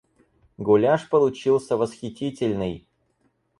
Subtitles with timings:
[0.57, 2.87] Гуляш получился восхитительный.